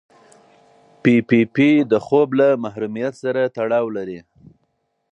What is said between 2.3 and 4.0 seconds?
له محرومیت سره تړاو